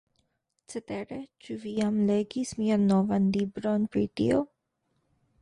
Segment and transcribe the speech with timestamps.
[0.73, 1.17] Cetere,
[1.47, 4.43] ĉu vi jam legis mian novan libron pri tio?